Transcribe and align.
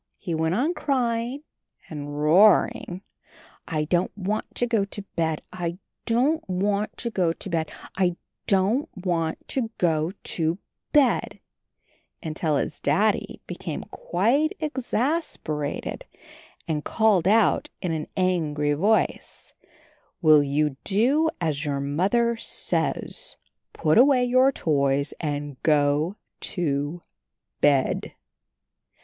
He 0.17 0.33
went 0.33 0.55
on 0.55 0.73
crying 0.73 1.43
and 1.87 2.19
roaring, 2.19 3.03
"I 3.67 3.83
don't 3.85 4.09
want 4.17 4.55
to 4.55 4.65
go 4.65 4.83
to 4.83 5.03
bed, 5.15 5.43
I 5.53 5.77
don't 6.07 6.43
want 6.49 6.97
to 6.97 7.11
go 7.11 7.33
to 7.33 7.49
bed, 7.51 7.71
I 7.95 8.15
DON'T 8.47 8.89
WANT 8.97 9.47
TO 9.47 9.69
GO 9.77 10.09
TO 10.23 10.57
BED," 10.91 11.39
until 12.23 12.55
his 12.55 12.79
Daddy 12.79 13.41
became 13.45 13.83
quite 13.91 14.57
ex 14.59 14.91
as 14.91 15.37
per 15.37 15.65
a 15.65 15.79
ted, 15.79 16.05
and 16.67 16.83
called 16.83 17.27
out 17.27 17.69
in 17.79 17.91
an 17.91 18.07
angry 18.17 18.73
voice, 18.73 19.53
"Will 20.19 20.41
you 20.41 20.77
do 20.83 21.29
as 21.39 21.63
your 21.63 21.79
Mother 21.79 22.37
says? 22.37 23.37
Put 23.71 23.99
away 23.99 24.25
your 24.25 24.51
toys 24.51 25.13
and 25.19 25.61
GO 25.61 26.15
TO 26.39 27.03
BED!" 27.59 28.13